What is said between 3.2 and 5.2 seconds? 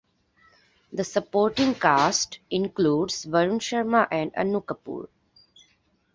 Varun Sharma and Annu Kapoor.